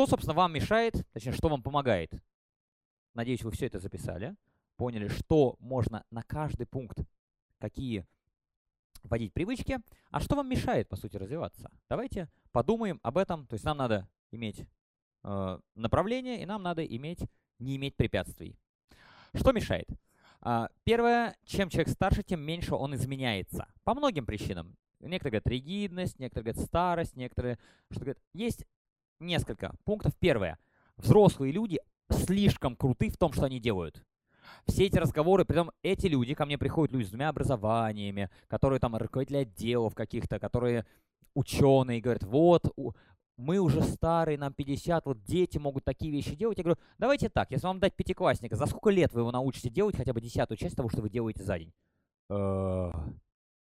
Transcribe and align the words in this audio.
Что, 0.00 0.06
собственно, 0.06 0.32
вам 0.32 0.54
мешает, 0.54 1.06
точнее, 1.12 1.32
что 1.32 1.50
вам 1.50 1.62
помогает? 1.62 2.10
Надеюсь, 3.12 3.42
вы 3.42 3.50
все 3.50 3.66
это 3.66 3.78
записали, 3.80 4.34
поняли, 4.76 5.08
что 5.08 5.56
можно 5.58 6.06
на 6.10 6.22
каждый 6.22 6.64
пункт, 6.64 7.00
какие 7.58 8.06
вводить 9.02 9.34
привычки, 9.34 9.78
а 10.10 10.20
что 10.20 10.36
вам 10.36 10.48
мешает, 10.48 10.88
по 10.88 10.96
сути, 10.96 11.18
развиваться. 11.18 11.70
Давайте 11.90 12.30
подумаем 12.50 12.98
об 13.02 13.18
этом. 13.18 13.46
То 13.46 13.52
есть 13.52 13.64
нам 13.66 13.76
надо 13.76 14.08
иметь 14.30 14.64
э, 15.22 15.58
направление, 15.74 16.40
и 16.40 16.46
нам 16.46 16.62
надо 16.62 16.82
иметь, 16.82 17.20
не 17.58 17.76
иметь 17.76 17.94
препятствий. 17.94 18.56
Что 19.34 19.52
мешает? 19.52 19.86
Э, 20.40 20.68
первое, 20.82 21.36
чем 21.44 21.68
человек 21.68 21.90
старше, 21.90 22.22
тем 22.22 22.40
меньше 22.40 22.74
он 22.74 22.94
изменяется. 22.94 23.68
По 23.84 23.92
многим 23.92 24.24
причинам. 24.24 24.78
Некоторые 25.00 25.40
говорят 25.40 25.46
ригидность, 25.46 26.18
некоторые 26.18 26.54
говорят 26.54 26.66
старость, 26.66 27.16
некоторые 27.16 27.58
что 27.90 28.00
говорят. 28.00 28.18
Есть 28.32 28.64
несколько 29.20 29.74
пунктов. 29.84 30.14
Первое. 30.18 30.58
Взрослые 30.96 31.52
люди 31.52 31.78
слишком 32.10 32.76
круты 32.76 33.10
в 33.10 33.16
том, 33.16 33.32
что 33.32 33.44
они 33.44 33.60
делают 33.60 34.02
все 34.66 34.86
эти 34.86 34.98
разговоры, 34.98 35.44
притом 35.44 35.70
эти 35.82 36.06
люди, 36.06 36.34
ко 36.34 36.46
мне 36.46 36.58
приходят 36.58 36.92
люди 36.92 37.06
с 37.06 37.10
двумя 37.10 37.28
образованиями, 37.28 38.30
которые 38.48 38.80
там 38.80 38.96
руководители 38.96 39.38
отделов 39.38 39.94
каких-то, 39.94 40.38
которые 40.38 40.86
ученые, 41.34 42.00
говорят, 42.00 42.24
вот, 42.24 42.72
мы 43.36 43.58
уже 43.58 43.82
старые, 43.82 44.38
нам 44.38 44.52
50, 44.52 45.06
вот 45.06 45.22
дети 45.24 45.58
могут 45.58 45.84
такие 45.84 46.12
вещи 46.12 46.34
делать. 46.34 46.58
Я 46.58 46.64
говорю, 46.64 46.80
давайте 46.98 47.28
так, 47.30 47.50
если 47.50 47.66
вам 47.66 47.80
дать 47.80 47.94
пятиклассника, 47.94 48.56
за 48.56 48.66
сколько 48.66 48.90
лет 48.90 49.12
вы 49.12 49.22
его 49.22 49.30
научите 49.30 49.70
делать 49.70 49.96
хотя 49.96 50.12
бы 50.12 50.20
десятую 50.20 50.58
часть 50.58 50.76
того, 50.76 50.88
что 50.90 51.00
вы 51.00 51.08
делаете 51.08 51.42
за 51.42 51.58
день? 51.58 51.72
Э, 52.28 52.92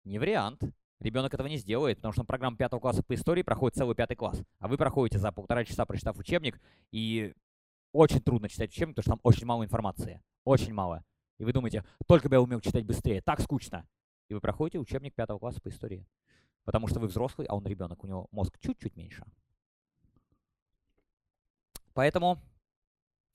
не 0.03 0.19
вариант. 0.19 0.61
Ребенок 1.01 1.33
этого 1.33 1.47
не 1.47 1.57
сделает, 1.57 1.97
потому 1.97 2.11
что 2.11 2.21
он 2.21 2.27
программу 2.27 2.57
пятого 2.57 2.79
класса 2.79 3.01
по 3.01 3.15
истории 3.15 3.41
проходит 3.41 3.75
целый 3.75 3.95
пятый 3.95 4.15
класс. 4.15 4.39
А 4.59 4.67
вы 4.67 4.77
проходите 4.77 5.17
за 5.17 5.31
полтора 5.31 5.65
часа, 5.65 5.83
прочитав 5.85 6.17
учебник, 6.19 6.61
и 6.91 7.33
очень 7.91 8.21
трудно 8.21 8.47
читать 8.49 8.69
учебник, 8.69 8.95
потому 8.95 9.03
что 9.03 9.11
там 9.13 9.19
очень 9.23 9.47
мало 9.47 9.63
информации. 9.63 10.21
Очень 10.43 10.73
мало. 10.73 11.03
И 11.39 11.43
вы 11.43 11.53
думаете, 11.53 11.83
только 12.07 12.29
бы 12.29 12.35
я 12.35 12.41
умел 12.41 12.61
читать 12.61 12.85
быстрее, 12.85 13.19
так 13.21 13.41
скучно. 13.41 13.87
И 14.29 14.35
вы 14.35 14.41
проходите 14.41 14.77
учебник 14.77 15.15
пятого 15.15 15.39
класса 15.39 15.59
по 15.59 15.69
истории. 15.69 16.05
Потому 16.65 16.87
что 16.87 16.99
вы 16.99 17.07
взрослый, 17.07 17.47
а 17.47 17.55
он 17.55 17.65
ребенок, 17.65 18.03
у 18.03 18.07
него 18.07 18.27
мозг 18.31 18.59
чуть-чуть 18.59 18.95
меньше. 18.95 19.25
Поэтому 21.95 22.39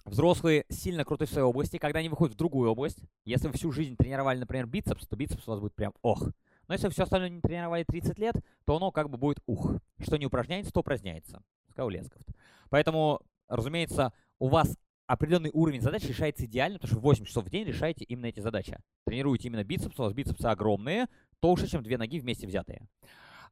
взрослые 0.05 0.67
сильно 0.69 1.05
круты 1.05 1.27
в 1.27 1.30
своей 1.30 1.47
области. 1.47 1.78
Когда 1.78 1.98
они 1.98 2.08
выходят 2.08 2.36
в 2.36 2.39
другую 2.39 2.70
область, 2.70 3.01
если 3.25 3.48
вы 3.48 3.55
всю 3.55 3.73
жизнь 3.73 3.97
тренировали, 3.97 4.39
например, 4.39 4.67
бицепс, 4.67 5.08
то 5.08 5.17
бицепс 5.17 5.48
у 5.48 5.51
вас 5.51 5.58
будет 5.58 5.75
прям 5.75 5.92
ох. 6.03 6.30
Но 6.69 6.75
если 6.75 6.89
все 6.89 7.05
остальное 7.05 7.28
не 7.28 7.41
тренировали 7.41 7.84
30 7.84 8.19
лет, 8.19 8.34
то 8.64 8.77
оно 8.77 8.91
как 8.91 9.11
бы 9.11 9.19
будет 9.19 9.39
ух. 9.47 9.77
Что 10.00 10.17
не 10.17 10.27
упражняется, 10.27 10.73
то 10.73 10.81
упраздняется. 10.81 11.42
Сказал 11.70 11.89
Лесков. 11.89 12.23
Поэтому, 12.70 13.20
разумеется, 13.48 14.12
у 14.39 14.48
вас 14.48 14.77
определенный 15.06 15.50
уровень 15.53 15.81
задач 15.81 16.05
решается 16.05 16.47
идеально, 16.47 16.78
потому 16.78 16.95
что 16.95 17.00
8 17.00 17.25
часов 17.25 17.45
в 17.45 17.50
день 17.50 17.64
решаете 17.64 18.05
именно 18.05 18.27
эти 18.27 18.41
задачи. 18.41 18.78
Тренируете 19.05 19.48
именно 19.48 19.64
бицепс, 19.64 19.98
у 19.98 20.03
вас 20.03 20.12
бицепсы 20.12 20.47
огромные, 20.47 21.06
толще, 21.41 21.69
чем 21.69 21.83
две 21.83 21.97
ноги 21.97 22.19
вместе 22.19 22.47
взятые. 22.47 22.86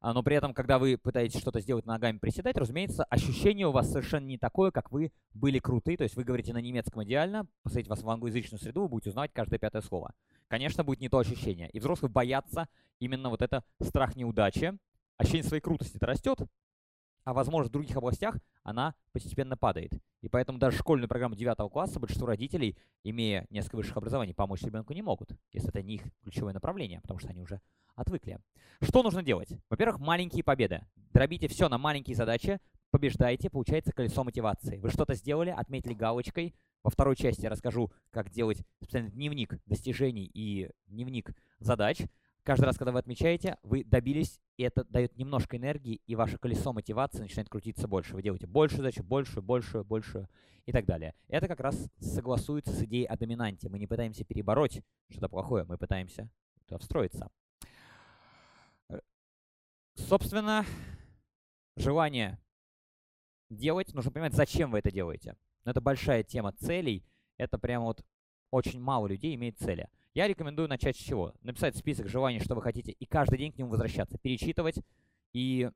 А, 0.04 0.12
но 0.12 0.22
при 0.22 0.36
этом, 0.36 0.52
когда 0.52 0.78
вы 0.78 0.98
пытаетесь 0.98 1.40
что-то 1.40 1.60
сделать 1.60 1.86
ногами 1.86 2.18
приседать, 2.18 2.58
разумеется, 2.58 3.04
ощущение 3.04 3.66
у 3.66 3.72
вас 3.72 3.90
совершенно 3.90 4.26
не 4.26 4.36
такое, 4.36 4.70
как 4.70 4.92
вы 4.92 5.12
были 5.32 5.58
круты. 5.58 5.96
То 5.96 6.02
есть 6.02 6.14
вы 6.14 6.24
говорите 6.24 6.52
на 6.52 6.58
немецком 6.58 7.04
идеально, 7.04 7.46
посадите 7.62 7.88
вас 7.88 8.02
в 8.02 8.10
англоязычную 8.10 8.60
среду, 8.60 8.82
вы 8.82 8.88
будете 8.88 9.08
узнавать 9.08 9.32
каждое 9.32 9.58
пятое 9.58 9.80
слово. 9.80 10.12
Конечно, 10.48 10.84
будет 10.84 11.00
не 11.00 11.08
то 11.08 11.16
ощущение. 11.16 11.70
И 11.70 11.78
взрослые 11.78 12.10
боятся 12.10 12.68
именно 12.98 13.30
вот 13.30 13.40
это 13.40 13.64
страх 13.80 14.14
неудачи. 14.14 14.76
Ощущение 15.16 15.44
своей 15.44 15.62
крутости-то 15.62 16.04
растет, 16.04 16.38
а 17.24 17.32
возможность 17.32 17.70
в 17.70 17.72
других 17.72 17.96
областях, 17.96 18.36
она 18.62 18.94
постепенно 19.12 19.56
падает. 19.56 19.92
И 20.20 20.28
поэтому 20.28 20.58
даже 20.58 20.78
школьную 20.78 21.08
программу 21.08 21.34
9 21.34 21.70
класса 21.70 21.98
большинство 21.98 22.26
родителей, 22.26 22.76
имея 23.02 23.46
несколько 23.50 23.76
высших 23.76 23.96
образований, 23.96 24.34
помочь 24.34 24.62
ребенку 24.62 24.92
не 24.92 25.02
могут, 25.02 25.30
если 25.52 25.70
это 25.70 25.82
не 25.82 25.94
их 25.96 26.02
ключевое 26.22 26.52
направление, 26.52 27.00
потому 27.00 27.18
что 27.18 27.28
они 27.28 27.40
уже 27.40 27.60
отвыкли. 27.94 28.38
Что 28.80 29.02
нужно 29.02 29.22
делать? 29.22 29.48
Во-первых, 29.70 29.98
маленькие 29.98 30.44
победы. 30.44 30.86
Дробите 31.12 31.48
все 31.48 31.68
на 31.68 31.78
маленькие 31.78 32.16
задачи, 32.16 32.60
побеждайте, 32.90 33.50
получается 33.50 33.92
колесо 33.92 34.24
мотивации. 34.24 34.78
Вы 34.78 34.90
что-то 34.90 35.14
сделали, 35.14 35.50
отметили 35.50 35.94
галочкой. 35.94 36.54
Во 36.82 36.90
второй 36.90 37.16
части 37.16 37.42
я 37.42 37.50
расскажу, 37.50 37.90
как 38.10 38.30
делать 38.30 38.62
специальный 38.76 39.10
дневник 39.10 39.58
достижений 39.66 40.30
и 40.32 40.70
дневник 40.86 41.34
задач. 41.58 42.02
Каждый 42.44 42.66
раз, 42.66 42.76
когда 42.76 42.92
вы 42.92 42.98
отмечаете, 42.98 43.56
вы 43.62 43.84
добились, 43.84 44.38
и 44.58 44.64
это 44.64 44.84
дает 44.84 45.16
немножко 45.16 45.56
энергии, 45.56 46.02
и 46.06 46.14
ваше 46.14 46.36
колесо 46.36 46.74
мотивации 46.74 47.20
начинает 47.20 47.48
крутиться 47.48 47.88
больше. 47.88 48.14
Вы 48.14 48.22
делаете 48.22 48.46
больше 48.46 48.76
задачу, 48.76 49.02
большую, 49.02 49.42
большую, 49.42 49.82
большую 49.82 50.28
и 50.66 50.72
так 50.72 50.84
далее. 50.84 51.14
Это 51.28 51.48
как 51.48 51.60
раз 51.60 51.88
согласуется 52.00 52.70
с 52.70 52.82
идеей 52.82 53.06
о 53.06 53.16
доминанте. 53.16 53.70
Мы 53.70 53.78
не 53.78 53.86
пытаемся 53.86 54.24
перебороть 54.24 54.82
что-то 55.08 55.30
плохое, 55.30 55.64
мы 55.64 55.78
пытаемся 55.78 56.28
туда 56.66 56.76
встроиться. 56.76 57.30
Собственно, 59.94 60.66
желание 61.76 62.38
делать, 63.48 63.94
нужно 63.94 64.10
понимать, 64.10 64.34
зачем 64.34 64.70
вы 64.70 64.80
это 64.80 64.90
делаете. 64.90 65.34
Но 65.64 65.70
это 65.70 65.80
большая 65.80 66.22
тема 66.22 66.52
целей. 66.52 67.06
Это 67.38 67.56
прямо 67.56 67.86
вот 67.86 68.04
очень 68.50 68.80
мало 68.80 69.06
людей 69.06 69.34
имеет 69.34 69.58
цели. 69.58 69.88
Я 70.14 70.28
рекомендую 70.28 70.68
начать 70.68 70.96
с 70.96 71.00
чего? 71.00 71.34
Написать 71.42 71.76
список 71.76 72.08
желаний, 72.08 72.38
что 72.38 72.54
вы 72.54 72.62
хотите, 72.62 72.92
и 72.92 73.04
каждый 73.04 73.36
день 73.36 73.52
к 73.52 73.58
нему 73.58 73.70
возвращаться, 73.70 74.16
перечитывать 74.16 74.76
и 75.32 75.70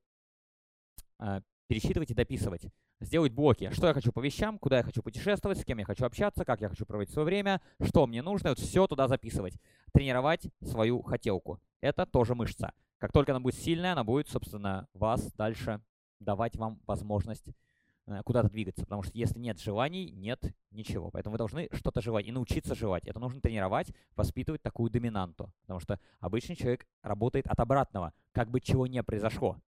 э, 1.18 1.40
перечитывать 1.66 2.12
и 2.12 2.14
дописывать. 2.14 2.62
Сделать 3.00 3.32
блоки. 3.32 3.70
Что 3.72 3.88
я 3.88 3.94
хочу 3.94 4.12
по 4.12 4.20
вещам, 4.20 4.58
куда 4.58 4.78
я 4.78 4.82
хочу 4.84 5.02
путешествовать, 5.02 5.58
с 5.58 5.64
кем 5.64 5.78
я 5.78 5.84
хочу 5.84 6.04
общаться, 6.04 6.44
как 6.44 6.60
я 6.60 6.68
хочу 6.68 6.86
проводить 6.86 7.12
свое 7.12 7.26
время, 7.26 7.60
что 7.80 8.06
мне 8.06 8.22
нужно. 8.22 8.50
Вот 8.50 8.60
все 8.60 8.86
туда 8.86 9.08
записывать. 9.08 9.54
Тренировать 9.92 10.46
свою 10.62 11.02
хотелку. 11.02 11.60
Это 11.80 12.06
тоже 12.06 12.34
мышца. 12.34 12.72
Как 12.98 13.12
только 13.12 13.32
она 13.32 13.40
будет 13.40 13.54
сильная, 13.54 13.92
она 13.92 14.02
будет, 14.02 14.28
собственно, 14.28 14.88
вас 14.94 15.32
дальше 15.34 15.80
давать 16.20 16.56
вам 16.56 16.80
возможность 16.86 17.48
куда-то 18.24 18.48
двигаться, 18.48 18.82
потому 18.84 19.02
что 19.02 19.16
если 19.16 19.38
нет 19.38 19.60
желаний, 19.60 20.10
нет 20.10 20.42
ничего. 20.70 21.10
Поэтому 21.10 21.32
вы 21.32 21.38
должны 21.38 21.68
что-то 21.72 22.00
желать 22.00 22.26
и 22.26 22.32
научиться 22.32 22.74
желать. 22.74 23.06
Это 23.06 23.18
нужно 23.20 23.40
тренировать, 23.40 23.92
воспитывать 24.16 24.62
такую 24.62 24.90
доминанту, 24.90 25.52
потому 25.62 25.80
что 25.80 26.00
обычный 26.20 26.56
человек 26.56 26.86
работает 27.02 27.46
от 27.46 27.60
обратного, 27.60 28.12
как 28.32 28.50
бы 28.50 28.60
чего 28.60 28.86
не 28.86 29.02
произошло. 29.02 29.58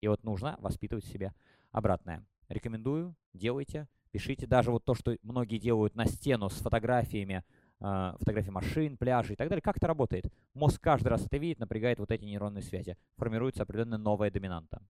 И 0.00 0.08
вот 0.08 0.22
нужно 0.24 0.56
воспитывать 0.60 1.04
в 1.04 1.08
себе 1.08 1.32
обратное. 1.72 2.24
Рекомендую, 2.48 3.16
делайте, 3.32 3.88
пишите. 4.10 4.46
Даже 4.46 4.70
вот 4.70 4.84
то, 4.84 4.94
что 4.94 5.16
многие 5.22 5.58
делают 5.58 5.94
на 5.94 6.06
стену 6.06 6.48
с 6.48 6.54
фотографиями, 6.54 7.44
э, 7.80 8.14
фотографии 8.18 8.50
машин, 8.50 8.96
пляжей 8.96 9.34
и 9.34 9.36
так 9.36 9.48
далее, 9.48 9.62
как 9.62 9.78
это 9.78 9.86
работает? 9.86 10.32
Мозг 10.54 10.80
каждый 10.80 11.08
раз 11.08 11.26
это 11.26 11.38
видит, 11.38 11.58
напрягает 11.58 11.98
вот 11.98 12.10
эти 12.10 12.24
нейронные 12.24 12.62
связи. 12.62 12.96
Формируется 13.16 13.62
определенная 13.62 13.98
новая 13.98 14.30
доминанта. 14.30 14.82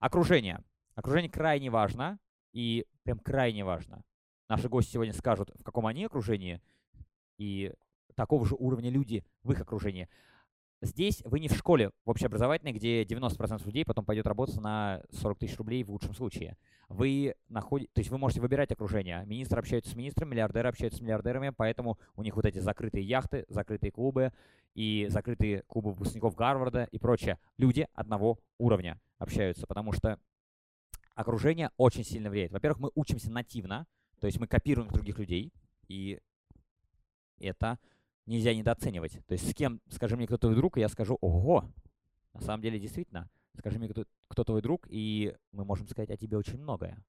Окружение. 0.00 0.62
Окружение 0.98 1.30
крайне 1.30 1.70
важно, 1.70 2.18
и 2.52 2.84
прям 3.04 3.20
крайне 3.20 3.64
важно. 3.64 4.02
Наши 4.48 4.68
гости 4.68 4.94
сегодня 4.94 5.12
скажут, 5.12 5.52
в 5.54 5.62
каком 5.62 5.86
они 5.86 6.04
окружении, 6.04 6.60
и 7.36 7.72
такого 8.16 8.44
же 8.44 8.56
уровня 8.58 8.90
люди 8.90 9.24
в 9.44 9.52
их 9.52 9.60
окружении. 9.60 10.08
Здесь 10.82 11.22
вы 11.24 11.38
не 11.38 11.46
в 11.46 11.52
школе 11.52 11.92
в 12.04 12.10
общеобразовательной, 12.10 12.72
где 12.72 13.04
90% 13.04 13.64
людей 13.64 13.84
потом 13.84 14.04
пойдет 14.04 14.26
работать 14.26 14.60
на 14.60 15.00
40 15.12 15.38
тысяч 15.38 15.56
рублей 15.58 15.84
в 15.84 15.90
лучшем 15.92 16.14
случае. 16.14 16.56
Вы 16.88 17.36
находите, 17.48 17.92
то 17.94 18.00
есть 18.00 18.10
вы 18.10 18.18
можете 18.18 18.40
выбирать 18.40 18.72
окружение. 18.72 19.24
Министры 19.24 19.60
общаются 19.60 19.92
с 19.92 19.94
министрами, 19.94 20.30
миллиардеры 20.30 20.68
общаются 20.68 20.98
с 20.98 21.00
миллиардерами, 21.00 21.50
поэтому 21.56 21.96
у 22.16 22.24
них 22.24 22.34
вот 22.34 22.44
эти 22.44 22.58
закрытые 22.58 23.04
яхты, 23.04 23.44
закрытые 23.48 23.92
клубы 23.92 24.32
и 24.74 25.06
закрытые 25.10 25.62
клубы 25.68 25.92
выпускников 25.92 26.34
Гарварда 26.34 26.88
и 26.90 26.98
прочее. 26.98 27.38
Люди 27.56 27.86
одного 27.94 28.40
уровня 28.58 29.00
общаются, 29.18 29.64
потому 29.68 29.92
что 29.92 30.18
окружение 31.18 31.72
очень 31.76 32.04
сильно 32.04 32.30
влияет. 32.30 32.52
Во-первых, 32.52 32.78
мы 32.78 32.90
учимся 32.94 33.28
нативно, 33.32 33.88
то 34.20 34.28
есть 34.28 34.38
мы 34.38 34.46
копируем 34.46 34.88
других 34.88 35.18
людей, 35.18 35.52
и 35.88 36.20
это 37.40 37.80
нельзя 38.24 38.54
недооценивать. 38.54 39.18
То 39.26 39.32
есть 39.32 39.50
с 39.50 39.52
кем, 39.52 39.80
скажи 39.88 40.16
мне, 40.16 40.28
кто 40.28 40.38
твой 40.38 40.54
друг, 40.54 40.76
и 40.76 40.80
я 40.80 40.88
скажу, 40.88 41.18
ого, 41.20 41.68
на 42.34 42.40
самом 42.40 42.62
деле 42.62 42.78
действительно, 42.78 43.28
скажи 43.58 43.80
мне, 43.80 43.88
кто, 43.88 44.04
кто 44.28 44.44
твой 44.44 44.62
друг, 44.62 44.86
и 44.88 45.34
мы 45.50 45.64
можем 45.64 45.88
сказать 45.88 46.10
о 46.10 46.16
тебе 46.16 46.36
очень 46.36 46.58
многое. 46.58 47.04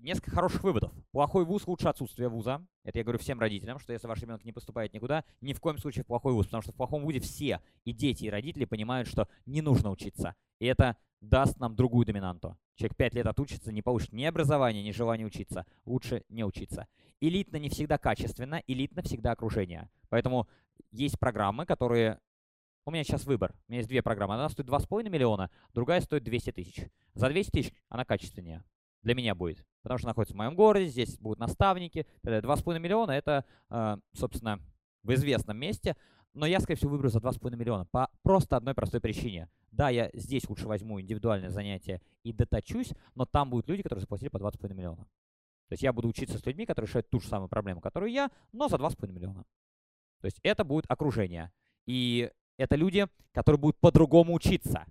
Несколько 0.00 0.30
хороших 0.30 0.64
выводов. 0.64 0.92
Плохой 1.12 1.44
вуз 1.44 1.66
лучше 1.66 1.86
отсутствия 1.86 2.28
вуза. 2.30 2.64
Это 2.84 2.98
я 2.98 3.04
говорю 3.04 3.18
всем 3.18 3.38
родителям, 3.38 3.78
что 3.78 3.92
если 3.92 4.06
ваш 4.06 4.22
ребенок 4.22 4.42
не 4.46 4.52
поступает 4.52 4.94
никуда, 4.94 5.24
ни 5.42 5.52
в 5.52 5.60
коем 5.60 5.76
случае 5.76 6.04
в 6.04 6.06
плохой 6.06 6.32
вуз, 6.32 6.46
потому 6.46 6.62
что 6.62 6.72
в 6.72 6.74
плохом 6.74 7.02
вузе 7.02 7.20
все, 7.20 7.60
и 7.84 7.92
дети, 7.92 8.24
и 8.24 8.30
родители 8.30 8.64
понимают, 8.64 9.08
что 9.08 9.28
не 9.44 9.60
нужно 9.60 9.90
учиться. 9.90 10.36
И 10.58 10.64
это 10.64 10.96
даст 11.20 11.58
нам 11.58 11.76
другую 11.76 12.06
доминанту. 12.06 12.56
Человек 12.76 12.96
5 12.96 13.14
лет 13.14 13.26
отучится, 13.26 13.72
не 13.72 13.82
получит 13.82 14.14
ни 14.14 14.24
образования, 14.24 14.82
ни 14.82 14.90
желания 14.90 15.26
учиться. 15.26 15.66
Лучше 15.84 16.24
не 16.30 16.44
учиться. 16.44 16.88
Элитно 17.20 17.58
не 17.58 17.68
всегда 17.68 17.98
качественно, 17.98 18.62
элитно 18.66 19.02
всегда 19.02 19.32
окружение. 19.32 19.90
Поэтому 20.08 20.48
есть 20.92 21.18
программы, 21.18 21.66
которые 21.66 22.20
у 22.86 22.90
меня 22.90 23.04
сейчас 23.04 23.26
выбор. 23.26 23.54
У 23.68 23.72
меня 23.72 23.80
есть 23.80 23.88
две 23.90 24.00
программы. 24.02 24.32
Одна 24.32 24.48
стоит 24.48 24.66
2,5 24.66 25.10
миллиона, 25.10 25.50
другая 25.74 26.00
стоит 26.00 26.24
200 26.24 26.52
тысяч. 26.52 26.86
За 27.12 27.28
200 27.28 27.50
тысяч 27.50 27.74
она 27.90 28.06
качественнее. 28.06 28.64
Для 29.02 29.14
меня 29.14 29.34
будет. 29.34 29.64
Потому 29.82 29.98
что 29.98 30.08
находится 30.08 30.34
в 30.34 30.36
моем 30.36 30.54
городе, 30.54 30.86
здесь 30.86 31.18
будут 31.18 31.38
наставники. 31.38 32.06
2,5 32.22 32.78
миллиона 32.78 33.12
это, 33.12 33.44
э, 33.70 33.96
собственно, 34.12 34.60
в 35.02 35.14
известном 35.14 35.56
месте. 35.56 35.96
Но 36.34 36.46
я, 36.46 36.60
скорее 36.60 36.76
всего, 36.76 36.92
выберу 36.92 37.08
за 37.08 37.20
2,5 37.20 37.56
миллиона. 37.56 37.86
По 37.86 38.10
просто 38.22 38.56
одной 38.56 38.74
простой 38.74 39.00
причине. 39.00 39.48
Да, 39.70 39.88
я 39.88 40.10
здесь 40.12 40.48
лучше 40.48 40.68
возьму 40.68 41.00
индивидуальное 41.00 41.50
занятие 41.50 42.02
и 42.22 42.32
доточусь, 42.32 42.92
но 43.14 43.24
там 43.24 43.50
будут 43.50 43.68
люди, 43.68 43.82
которые 43.82 44.02
заплатили 44.02 44.28
по 44.28 44.36
2,5 44.36 44.74
миллиона. 44.74 45.04
То 45.68 45.74
есть 45.74 45.82
я 45.82 45.92
буду 45.92 46.08
учиться 46.08 46.38
с 46.38 46.44
людьми, 46.46 46.66
которые 46.66 46.88
решают 46.88 47.08
ту 47.08 47.20
же 47.20 47.28
самую 47.28 47.48
проблему, 47.48 47.80
которую 47.80 48.10
я, 48.12 48.30
но 48.52 48.68
за 48.68 48.76
2,5 48.76 49.12
миллиона. 49.12 49.44
То 50.20 50.26
есть 50.26 50.38
это 50.42 50.64
будет 50.64 50.84
окружение. 50.88 51.52
И 51.86 52.30
это 52.58 52.76
люди, 52.76 53.06
которые 53.32 53.58
будут 53.58 53.78
по-другому 53.78 54.34
учиться. 54.34 54.84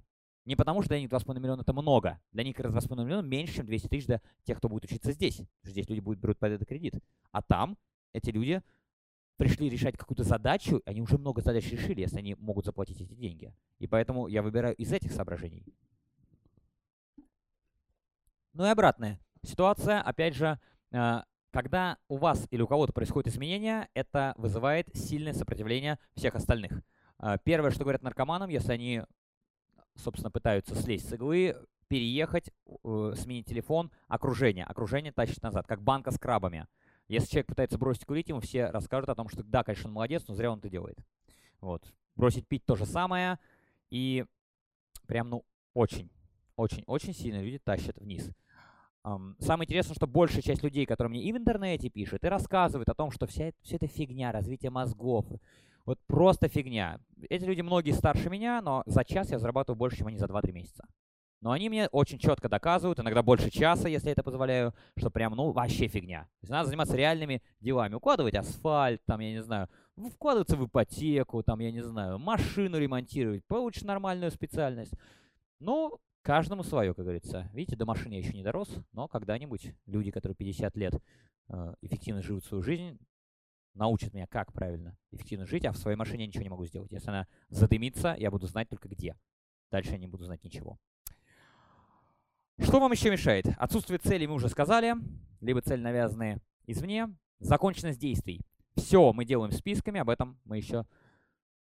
Не 0.49 0.55
потому, 0.55 0.81
что 0.81 0.89
для 0.89 0.99
них 0.99 1.11
2,5 1.11 1.39
миллиона 1.39 1.61
это 1.61 1.73
много. 1.73 2.19
Для 2.31 2.43
них 2.43 2.59
2,5 2.59 3.05
миллиона 3.05 3.23
меньше, 3.23 3.57
чем 3.57 3.67
200 3.67 3.87
тысяч 3.87 4.07
для 4.07 4.19
тех, 4.45 4.57
кто 4.57 4.67
будет 4.67 4.85
учиться 4.85 5.11
здесь. 5.11 5.43
Здесь 5.61 5.87
люди 5.87 5.99
будут 5.99 6.19
берут 6.19 6.39
под 6.39 6.53
это 6.53 6.65
кредит. 6.65 6.95
А 7.31 7.43
там 7.43 7.77
эти 8.13 8.31
люди 8.31 8.63
пришли 9.37 9.69
решать 9.69 9.95
какую-то 9.95 10.23
задачу, 10.23 10.81
они 10.87 11.01
уже 11.01 11.19
много 11.19 11.43
задач 11.43 11.69
решили, 11.69 12.01
если 12.01 12.17
они 12.17 12.33
могут 12.33 12.65
заплатить 12.65 12.99
эти 12.99 13.13
деньги. 13.13 13.53
И 13.77 13.85
поэтому 13.85 14.27
я 14.27 14.41
выбираю 14.41 14.73
из 14.73 14.91
этих 14.91 15.11
соображений. 15.11 15.63
Ну 18.53 18.65
и 18.65 18.69
обратная 18.69 19.19
ситуация, 19.43 20.01
опять 20.01 20.33
же, 20.33 20.59
э, 20.91 21.21
когда 21.51 21.99
у 22.07 22.17
вас 22.17 22.47
или 22.49 22.63
у 22.63 22.67
кого-то 22.67 22.91
происходит 22.91 23.31
изменение, 23.31 23.87
это 23.93 24.33
вызывает 24.35 24.87
сильное 24.95 25.33
сопротивление 25.33 25.99
всех 26.15 26.33
остальных. 26.33 26.81
Э, 27.19 27.37
первое, 27.43 27.69
что 27.69 27.83
говорят 27.83 28.01
наркоманам, 28.01 28.49
если 28.49 28.71
они, 28.71 29.03
собственно, 29.99 30.31
пытаются 30.31 30.75
слезть 30.75 31.09
с 31.09 31.13
иглы, 31.13 31.55
переехать, 31.87 32.51
э, 32.83 33.13
сменить 33.15 33.47
телефон, 33.47 33.91
окружение. 34.07 34.65
Окружение 34.65 35.11
тащит 35.11 35.41
назад, 35.43 35.67
как 35.67 35.81
банка 35.81 36.11
с 36.11 36.19
крабами. 36.19 36.67
Если 37.07 37.29
человек 37.29 37.47
пытается 37.47 37.77
бросить 37.77 38.05
курить, 38.05 38.29
ему 38.29 38.39
все 38.39 38.67
расскажут 38.67 39.09
о 39.09 39.15
том, 39.15 39.27
что 39.29 39.43
да, 39.43 39.63
конечно, 39.63 39.87
он 39.87 39.93
молодец, 39.93 40.23
но 40.27 40.35
зря 40.35 40.51
он 40.51 40.59
это 40.59 40.69
делает. 40.69 40.99
Вот. 41.59 41.83
Бросить 42.15 42.47
пить 42.47 42.65
то 42.65 42.75
же 42.75 42.85
самое. 42.85 43.39
И 43.89 44.25
прям, 45.07 45.29
ну, 45.29 45.43
очень, 45.73 46.11
очень, 46.55 46.83
очень 46.85 47.13
сильно 47.13 47.41
люди 47.41 47.57
тащат 47.57 47.97
вниз. 47.97 48.29
Самое 49.39 49.65
интересное, 49.65 49.95
что 49.95 50.05
большая 50.05 50.41
часть 50.41 50.61
людей, 50.61 50.85
которые 50.85 51.09
мне 51.09 51.23
и 51.23 51.33
в 51.33 51.37
интернете 51.37 51.89
пишут, 51.89 52.23
и 52.23 52.27
рассказывают 52.27 52.89
о 52.89 52.93
том, 52.93 53.11
что 53.11 53.25
вся, 53.25 53.53
вся 53.61 53.77
эта 53.77 53.87
фигня, 53.87 54.31
развитие 54.31 54.69
мозгов, 54.69 55.25
вот 55.89 55.99
просто 56.05 56.47
фигня. 56.47 56.99
Эти 57.29 57.45
люди 57.45 57.61
многие 57.61 57.93
старше 57.93 58.29
меня, 58.29 58.61
но 58.61 58.83
за 58.85 59.03
час 59.03 59.31
я 59.31 59.39
зарабатываю 59.39 59.75
больше, 59.75 59.97
чем 59.97 60.05
они 60.05 60.17
за 60.17 60.27
2-3 60.27 60.51
месяца. 60.51 60.87
Но 61.41 61.51
они 61.51 61.67
мне 61.67 61.87
очень 61.87 62.19
четко 62.19 62.47
доказывают, 62.47 62.99
иногда 62.99 63.23
больше 63.23 63.49
часа, 63.49 63.89
если 63.89 64.09
я 64.09 64.11
это 64.11 64.21
позволяю, 64.21 64.75
что 64.95 65.09
прям, 65.09 65.33
ну, 65.33 65.49
вообще 65.49 65.87
фигня. 65.87 66.25
То 66.25 66.43
есть 66.43 66.51
надо 66.51 66.67
заниматься 66.67 66.95
реальными 66.95 67.41
делами. 67.59 67.95
Укладывать 67.95 68.35
асфальт, 68.35 69.01
там, 69.07 69.19
я 69.21 69.31
не 69.31 69.41
знаю, 69.41 69.67
вкладываться 70.13 70.57
в 70.57 70.67
ипотеку, 70.67 71.41
там, 71.41 71.59
я 71.59 71.71
не 71.71 71.81
знаю, 71.81 72.19
машину 72.19 72.77
ремонтировать, 72.77 73.43
получишь 73.47 73.81
нормальную 73.81 74.29
специальность. 74.29 74.93
Ну, 75.59 75.99
каждому 76.21 76.61
свое, 76.61 76.93
как 76.93 77.03
говорится. 77.05 77.49
Видите, 77.51 77.77
до 77.77 77.87
машины 77.87 78.13
я 78.13 78.19
еще 78.19 78.33
не 78.33 78.43
дорос, 78.43 78.69
но 78.91 79.07
когда-нибудь 79.07 79.73
люди, 79.87 80.11
которые 80.11 80.35
50 80.35 80.77
лет 80.77 80.93
э, 81.47 81.73
эффективно 81.81 82.21
живут 82.21 82.45
свою 82.45 82.61
жизнь, 82.61 82.99
научат 83.73 84.13
меня, 84.13 84.27
как 84.27 84.53
правильно 84.53 84.97
эффективно 85.11 85.45
жить, 85.45 85.65
а 85.65 85.71
в 85.71 85.77
своей 85.77 85.97
машине 85.97 86.23
я 86.23 86.27
ничего 86.27 86.43
не 86.43 86.49
могу 86.49 86.65
сделать. 86.65 86.91
Если 86.91 87.09
она 87.09 87.27
задымится, 87.49 88.15
я 88.17 88.31
буду 88.31 88.47
знать 88.47 88.69
только 88.69 88.89
где. 88.89 89.15
Дальше 89.71 89.91
я 89.91 89.97
не 89.97 90.07
буду 90.07 90.25
знать 90.25 90.43
ничего. 90.43 90.77
Что 92.59 92.79
вам 92.79 92.91
еще 92.91 93.09
мешает? 93.09 93.45
Отсутствие 93.57 93.99
цели 93.99 94.25
мы 94.25 94.33
уже 94.33 94.49
сказали, 94.49 94.95
либо 95.39 95.61
цель 95.61 95.81
навязанные 95.81 96.39
извне. 96.65 97.15
Законченность 97.39 97.99
действий. 97.99 98.41
Все 98.75 99.13
мы 99.13 99.23
делаем 99.23 99.51
списками, 99.51 99.99
об 99.99 100.09
этом 100.09 100.39
мы 100.43 100.57
еще 100.57 100.85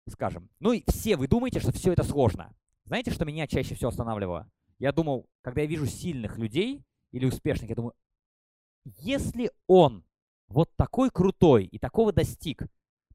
скажем. 0.09 0.49
Ну 0.61 0.73
и 0.73 0.85
все 0.89 1.17
вы 1.17 1.27
думаете, 1.27 1.59
что 1.59 1.73
все 1.73 1.93
это 1.93 2.05
сложно. 2.05 2.55
Знаете, 2.85 3.11
что 3.11 3.25
меня 3.25 3.49
чаще 3.49 3.75
всего 3.75 3.89
останавливало? 3.89 4.49
Я 4.79 4.93
думал, 4.93 5.29
когда 5.43 5.63
я 5.63 5.67
вижу 5.67 5.87
сильных 5.87 6.39
людей 6.39 6.85
или 7.11 7.27
успешных, 7.27 7.71
я 7.71 7.75
думаю, 7.75 7.95
если 8.85 9.51
он 9.67 10.05
вот 10.49 10.71
такой 10.77 11.11
крутой 11.11 11.65
и 11.65 11.79
такого 11.79 12.13
достиг, 12.13 12.63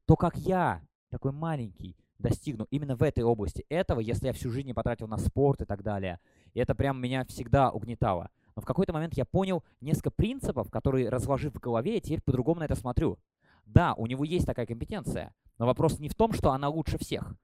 то 0.06 0.16
как 0.16 0.36
я, 0.36 0.82
такой 1.10 1.32
маленький, 1.32 1.96
достигну 2.18 2.66
именно 2.70 2.96
в 2.96 3.02
этой 3.02 3.24
области 3.24 3.66
этого, 3.68 4.00
если 4.00 4.26
я 4.26 4.32
всю 4.32 4.50
жизнь 4.50 4.68
не 4.68 4.74
потратил 4.74 5.08
на 5.08 5.18
спорт 5.18 5.60
и 5.62 5.64
так 5.64 5.82
далее. 5.82 6.20
И 6.54 6.60
это 6.60 6.74
прям 6.74 7.00
меня 7.00 7.24
всегда 7.24 7.70
угнетало. 7.70 8.30
Но 8.54 8.62
в 8.62 8.64
какой-то 8.64 8.92
момент 8.92 9.14
я 9.14 9.24
понял 9.24 9.64
несколько 9.80 10.10
принципов, 10.10 10.70
которые, 10.70 11.08
разложив 11.08 11.54
в 11.54 11.60
голове, 11.60 11.94
я 11.94 12.00
теперь 12.00 12.22
по-другому 12.22 12.60
на 12.60 12.64
это 12.64 12.76
смотрю. 12.76 13.18
Да, 13.64 13.94
у 13.94 14.06
него 14.06 14.24
есть 14.24 14.46
такая 14.46 14.66
компетенция, 14.66 15.34
но 15.58 15.66
вопрос 15.66 15.98
не 15.98 16.08
в 16.08 16.14
том, 16.14 16.32
что 16.32 16.52
она 16.52 16.68
лучше 16.68 16.98
всех, 16.98 17.34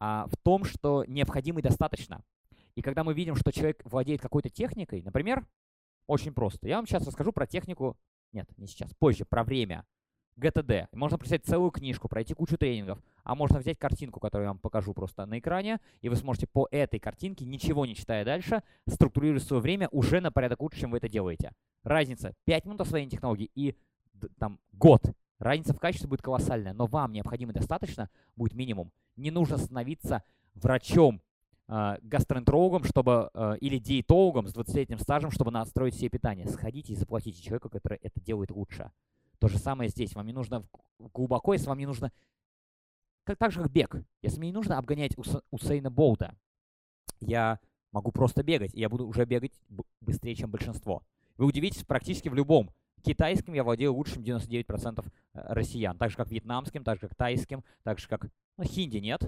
а 0.00 0.26
в 0.26 0.36
том, 0.36 0.64
что 0.64 1.04
необходимо 1.06 1.60
и 1.60 1.62
достаточно. 1.62 2.22
И 2.74 2.82
когда 2.82 3.04
мы 3.04 3.14
видим, 3.14 3.34
что 3.34 3.52
человек 3.52 3.82
владеет 3.84 4.20
какой-то 4.20 4.48
техникой, 4.48 5.02
например, 5.02 5.46
очень 6.06 6.32
просто. 6.32 6.68
Я 6.68 6.76
вам 6.76 6.86
сейчас 6.86 7.06
расскажу 7.06 7.32
про 7.32 7.46
технику, 7.46 7.96
нет, 8.32 8.48
не 8.56 8.66
сейчас, 8.66 8.92
позже, 8.94 9.24
про 9.24 9.44
время. 9.44 9.84
GTD. 10.38 10.86
Можно 10.92 11.18
прочитать 11.18 11.44
целую 11.44 11.70
книжку, 11.70 12.08
пройти 12.08 12.32
кучу 12.32 12.56
тренингов, 12.56 13.02
а 13.24 13.34
можно 13.34 13.58
взять 13.58 13.78
картинку, 13.78 14.20
которую 14.20 14.44
я 14.44 14.50
вам 14.50 14.58
покажу 14.58 14.94
просто 14.94 15.26
на 15.26 15.38
экране, 15.38 15.80
и 16.00 16.08
вы 16.08 16.16
сможете 16.16 16.46
по 16.46 16.68
этой 16.70 17.00
картинке, 17.00 17.44
ничего 17.44 17.84
не 17.86 17.94
читая 17.94 18.24
дальше, 18.24 18.62
структурировать 18.86 19.42
свое 19.42 19.60
время 19.60 19.88
уже 19.90 20.20
на 20.20 20.30
порядок 20.30 20.62
лучше, 20.62 20.80
чем 20.80 20.92
вы 20.92 20.98
это 20.98 21.08
делаете. 21.08 21.52
Разница 21.82 22.34
5 22.44 22.66
минут 22.66 22.80
освоения 22.80 23.10
технологий 23.10 23.50
и 23.54 23.76
там 24.38 24.60
год. 24.72 25.02
Разница 25.38 25.74
в 25.74 25.80
качестве 25.80 26.08
будет 26.08 26.22
колоссальная, 26.22 26.72
но 26.72 26.86
вам 26.86 27.12
необходимо 27.12 27.52
достаточно 27.52 28.08
будет 28.36 28.54
минимум. 28.54 28.92
Не 29.16 29.30
нужно 29.30 29.56
становиться 29.56 30.22
врачом, 30.54 31.20
гастроэнтерологом, 31.68 32.84
чтобы, 32.84 33.30
э, 33.34 33.56
или 33.60 33.78
диетологом 33.78 34.48
с 34.48 34.54
20-летним 34.54 34.98
стажем, 34.98 35.30
чтобы 35.30 35.50
настроить 35.50 35.94
себе 35.94 36.08
питание. 36.08 36.46
Сходите 36.46 36.94
и 36.94 36.96
заплатите 36.96 37.42
человеку, 37.42 37.68
который 37.68 37.98
это 38.02 38.20
делает 38.20 38.50
лучше. 38.50 38.90
То 39.38 39.48
же 39.48 39.58
самое 39.58 39.90
здесь. 39.90 40.14
Вам 40.14 40.26
не 40.26 40.32
нужно 40.32 40.64
глубоко, 40.98 41.52
если 41.52 41.68
вам 41.68 41.78
не 41.78 41.86
нужно... 41.86 42.10
Как, 43.24 43.36
так 43.36 43.52
же, 43.52 43.60
как 43.60 43.70
бег. 43.70 43.96
Если 44.22 44.38
мне 44.38 44.48
не 44.48 44.54
нужно 44.54 44.78
обгонять 44.78 45.16
Ус, 45.18 45.36
Усейна 45.50 45.90
Болта, 45.90 46.34
я 47.20 47.60
могу 47.92 48.12
просто 48.12 48.42
бегать, 48.42 48.74
и 48.74 48.80
я 48.80 48.88
буду 48.88 49.06
уже 49.06 49.26
бегать 49.26 49.52
быстрее, 50.00 50.34
чем 50.34 50.50
большинство. 50.50 51.02
Вы 51.36 51.46
удивитесь, 51.46 51.84
практически 51.84 52.30
в 52.30 52.34
любом 52.34 52.70
китайским 53.02 53.54
я 53.54 53.64
владею 53.64 53.92
лучше, 53.92 54.14
чем 54.14 54.22
99% 54.22 55.04
э, 55.04 55.52
россиян. 55.52 55.96
Так 55.96 56.10
же, 56.10 56.16
как 56.16 56.30
вьетнамским, 56.30 56.84
так 56.84 56.96
же, 56.96 57.08
как 57.08 57.14
тайским, 57.14 57.64
так 57.82 57.98
же, 57.98 58.08
как... 58.08 58.26
Ну, 58.56 58.64
хинди 58.64 58.98
нет, 58.98 59.22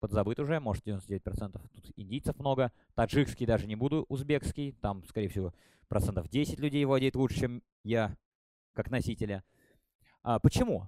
подзабыт 0.00 0.38
уже, 0.40 0.60
может 0.60 0.86
99%. 0.86 1.60
Тут 1.74 1.92
индийцев 1.96 2.38
много. 2.38 2.72
Таджикский 2.94 3.46
даже 3.46 3.66
не 3.66 3.76
буду, 3.76 4.06
узбекский. 4.08 4.72
Там, 4.72 5.04
скорее 5.06 5.28
всего, 5.28 5.52
процентов 5.88 6.28
10 6.28 6.58
людей 6.58 6.84
владеет 6.84 7.16
лучше, 7.16 7.40
чем 7.40 7.62
я, 7.84 8.16
как 8.72 8.90
носителя. 8.90 9.44
А, 10.22 10.38
почему? 10.38 10.86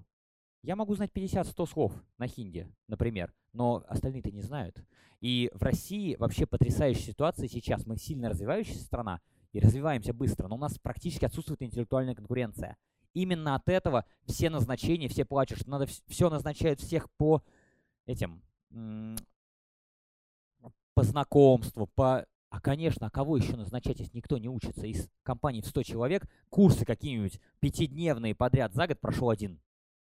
Я 0.63 0.75
могу 0.77 0.95
знать 0.95 1.13
50-100 1.15 1.67
слов 1.67 1.93
на 2.19 2.27
хинди, 2.27 2.69
например, 2.89 3.33
но 3.53 3.85
остальные-то 3.89 4.31
не 4.31 4.43
знают. 4.43 4.77
И 5.21 5.51
в 5.55 5.63
России 5.63 6.17
вообще 6.17 6.47
потрясающая 6.47 7.13
ситуация 7.13 7.49
сейчас. 7.49 7.87
Мы 7.87 7.97
сильно 7.97 8.29
развивающаяся 8.29 8.85
страна 8.85 9.21
и 9.53 9.61
развиваемся 9.61 10.13
быстро, 10.13 10.49
но 10.49 10.57
у 10.57 10.59
нас 10.59 10.79
практически 10.79 11.25
отсутствует 11.25 11.63
интеллектуальная 11.63 12.15
конкуренция. 12.15 12.77
Именно 13.15 13.55
от 13.55 13.69
этого 13.69 14.05
все 14.27 14.51
назначения, 14.51 15.09
все 15.09 15.25
плачут, 15.25 15.67
надо 15.67 15.87
все 16.07 16.29
назначают 16.29 16.81
всех 16.81 17.11
по 17.13 17.43
этим, 18.07 18.43
по 20.95 21.03
знакомству, 21.03 21.87
по 21.87 22.27
а, 22.51 22.61
конечно, 22.61 23.07
а 23.07 23.11
кого 23.11 23.37
еще 23.37 23.57
назначать, 23.57 24.01
если 24.01 24.17
никто 24.17 24.39
не 24.39 24.49
учится? 24.49 24.87
Из 24.87 25.09
компаний 25.23 25.61
в 25.61 25.67
100 25.67 25.83
человек 25.83 26.25
курсы 26.49 26.85
какие-нибудь 26.85 27.41
пятидневные 27.61 28.35
подряд 28.35 28.73
за 28.73 28.87
год 28.87 29.01
прошел 29.01 29.29
один. 29.29 29.61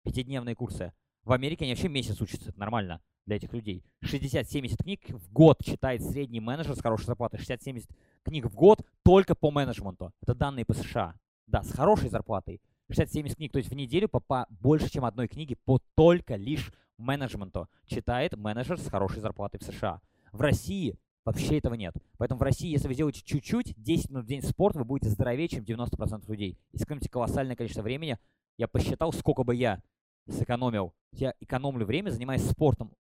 Пятидневные 0.04 0.56
курсы. 0.56 0.94
В 1.24 1.34
Америке 1.34 1.66
они 1.66 1.74
вообще 1.74 1.90
месяц 1.90 2.22
учатся, 2.22 2.50
это 2.50 2.60
нормально 2.60 3.02
для 3.26 3.36
этих 3.36 3.52
людей. 3.54 3.84
60-70 4.04 4.78
книг 4.78 5.02
в 5.10 5.32
год 5.32 5.62
читает 5.64 6.02
средний 6.02 6.40
менеджер 6.40 6.76
с 6.76 6.82
хорошей 6.82 7.06
зарплатой. 7.06 7.40
60-70 7.42 7.90
книг 8.24 8.46
в 8.46 8.56
год 8.56 8.82
только 9.04 9.36
по 9.36 9.52
менеджменту. 9.52 10.14
Это 10.22 10.34
данные 10.34 10.66
по 10.66 10.74
США. 10.74 11.16
Да, 11.46 11.62
с 11.62 11.72
хорошей 11.72 12.10
зарплатой. 12.10 12.62
60-70 12.90 13.36
книг, 13.36 13.52
то 13.52 13.60
есть 13.60 13.70
в 13.70 13.76
неделю 13.76 14.08
по, 14.08 14.20
по 14.22 14.48
больше, 14.50 14.90
чем 14.90 15.06
одной 15.06 15.28
книги 15.28 15.56
по 15.66 15.80
только 15.96 16.38
лишь 16.38 16.72
менеджменту 17.00 17.68
читает 17.86 18.38
менеджер 18.38 18.80
с 18.80 18.90
хорошей 18.90 19.22
зарплатой 19.22 19.60
в 19.60 19.64
США. 19.64 20.02
В 20.32 20.42
России 20.42 20.98
Вообще 21.26 21.60
этого 21.60 21.76
нет. 21.76 21.94
Поэтому 22.18 22.40
в 22.40 22.44
России, 22.44 22.72
если 22.72 22.88
вы 22.88 22.96
сделаете 22.96 23.22
чуть-чуть, 23.24 23.76
10 23.78 24.10
минут 24.10 24.26
в 24.26 24.28
день 24.28 24.42
спорт, 24.42 24.76
вы 24.76 24.84
будете 24.84 25.10
здоровее, 25.10 25.48
чем 25.48 25.64
90% 25.64 26.24
людей. 26.28 26.58
И 26.72 26.78
сэкономите 26.78 27.10
колоссальное 27.10 27.56
количество 27.56 27.84
времени. 27.84 28.18
Я 28.58 28.68
посчитал, 28.68 29.14
сколько 29.14 29.44
бы 29.44 29.54
я 29.54 29.80
сэкономил. 30.28 30.94
Я 31.12 31.36
экономлю 31.40 31.86
время, 31.86 32.10
занимаясь 32.10 32.50
спортом 32.50 32.94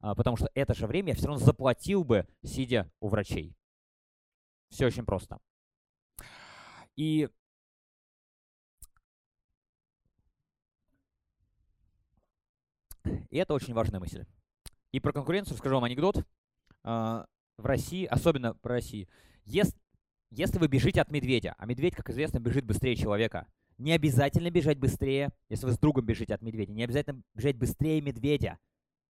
а, 0.00 0.14
потому 0.14 0.36
что 0.36 0.50
это 0.54 0.74
же 0.74 0.86
время 0.86 1.08
я 1.08 1.14
все 1.14 1.26
равно 1.26 1.44
заплатил 1.44 2.04
бы, 2.04 2.26
сидя 2.42 2.90
у 3.00 3.08
врачей. 3.08 3.56
Все 4.70 4.86
очень 4.86 5.04
просто. 5.04 5.40
И 6.94 7.28
И 13.30 13.36
это 13.36 13.54
очень 13.54 13.74
важная 13.74 14.00
мысль. 14.00 14.24
И 14.92 15.00
про 15.00 15.12
конкуренцию 15.12 15.54
расскажу 15.54 15.76
вам 15.76 15.84
анекдот. 15.84 16.24
А, 16.84 17.26
в 17.58 17.66
России, 17.66 18.04
особенно 18.04 18.54
про 18.54 18.74
Россию, 18.74 19.08
если, 19.44 19.78
если 20.30 20.58
вы 20.58 20.68
бежите 20.68 21.00
от 21.00 21.10
медведя, 21.10 21.54
а 21.58 21.66
медведь, 21.66 21.94
как 21.94 22.08
известно, 22.10 22.38
бежит 22.38 22.64
быстрее 22.64 22.96
человека, 22.96 23.46
не 23.78 23.92
обязательно 23.92 24.50
бежать 24.50 24.78
быстрее, 24.78 25.30
если 25.48 25.66
вы 25.66 25.72
с 25.72 25.78
другом 25.78 26.04
бежите 26.04 26.34
от 26.34 26.42
медведя, 26.42 26.72
не 26.72 26.84
обязательно 26.84 27.22
бежать 27.34 27.56
быстрее 27.56 28.00
медведя. 28.00 28.58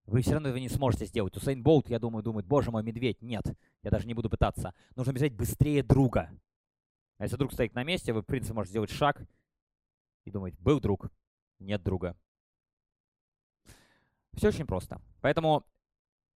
Вы 0.06 0.22
все 0.22 0.32
равно 0.32 0.48
этого 0.48 0.60
не 0.60 0.68
сможете 0.68 1.04
сделать. 1.04 1.36
Усейн 1.36 1.62
Болт, 1.62 1.90
я 1.90 1.98
думаю, 1.98 2.22
думает, 2.22 2.46
боже 2.46 2.70
мой, 2.70 2.82
медведь. 2.82 3.20
Нет, 3.20 3.44
я 3.82 3.90
даже 3.90 4.06
не 4.06 4.14
буду 4.14 4.30
пытаться. 4.30 4.72
Нужно 4.96 5.12
бежать 5.12 5.34
быстрее 5.34 5.82
друга. 5.82 6.30
А 7.18 7.24
если 7.24 7.36
друг 7.36 7.52
стоит 7.52 7.74
на 7.74 7.84
месте, 7.84 8.12
вы, 8.12 8.22
в 8.22 8.26
принципе, 8.26 8.54
можете 8.54 8.72
сделать 8.72 8.90
шаг 8.90 9.22
и 10.24 10.30
думать, 10.30 10.58
был 10.58 10.80
друг, 10.80 11.10
нет 11.58 11.82
друга. 11.82 12.16
Все 14.38 14.48
очень 14.48 14.66
просто. 14.66 15.00
Поэтому 15.20 15.64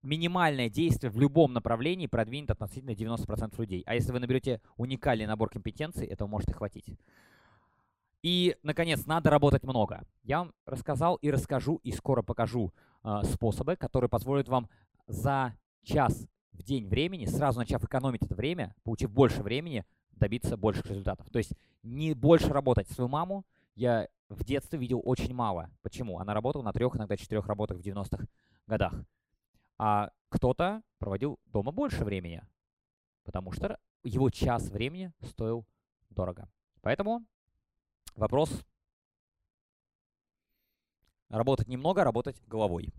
минимальное 0.03 0.69
действие 0.69 1.09
в 1.09 1.19
любом 1.19 1.53
направлении 1.53 2.07
продвинет 2.07 2.51
относительно 2.51 2.91
90% 2.91 3.53
людей. 3.57 3.83
А 3.85 3.95
если 3.95 4.11
вы 4.11 4.19
наберете 4.19 4.61
уникальный 4.77 5.25
набор 5.25 5.49
компетенций, 5.49 6.05
этого 6.05 6.27
может 6.27 6.49
и 6.49 6.53
хватить. 6.53 6.85
И, 8.21 8.55
наконец, 8.63 9.05
надо 9.05 9.29
работать 9.29 9.63
много. 9.63 10.03
Я 10.23 10.39
вам 10.39 10.53
рассказал 10.65 11.15
и 11.15 11.29
расскажу, 11.29 11.79
и 11.83 11.91
скоро 11.91 12.21
покажу 12.21 12.73
э, 13.03 13.21
способы, 13.25 13.75
которые 13.75 14.09
позволят 14.09 14.47
вам 14.47 14.69
за 15.07 15.55
час 15.83 16.27
в 16.53 16.63
день 16.63 16.87
времени, 16.87 17.25
сразу 17.25 17.59
начав 17.59 17.83
экономить 17.83 18.23
это 18.23 18.35
время, 18.35 18.75
получив 18.83 19.11
больше 19.11 19.43
времени, 19.43 19.85
добиться 20.11 20.55
больших 20.55 20.85
результатов. 20.85 21.29
То 21.31 21.37
есть 21.37 21.51
не 21.83 22.13
больше 22.13 22.49
работать. 22.49 22.89
Свою 22.89 23.09
маму 23.09 23.45
я 23.75 24.07
в 24.29 24.43
детстве 24.43 24.79
видел 24.79 25.01
очень 25.03 25.33
мало. 25.33 25.69
Почему? 25.81 26.19
Она 26.19 26.33
работала 26.33 26.63
на 26.63 26.73
трех, 26.73 26.95
иногда 26.95 27.17
четырех 27.17 27.47
работах 27.47 27.77
в 27.77 27.81
90-х 27.81 28.25
годах. 28.67 28.93
А 29.77 30.11
кто-то 30.29 30.81
проводил 30.97 31.39
дома 31.45 31.71
больше 31.71 32.03
времени, 32.03 32.43
потому 33.23 33.51
что 33.51 33.79
его 34.03 34.29
час 34.29 34.69
времени 34.69 35.11
стоил 35.21 35.65
дорого. 36.09 36.49
Поэтому 36.81 37.25
Вопрос. 38.15 38.63
Работать 41.29 41.67
немного, 41.67 42.03
работать 42.03 42.39
головой. 42.45 42.93